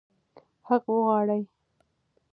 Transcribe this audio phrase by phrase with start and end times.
[0.67, 1.41] حق وغواړئ.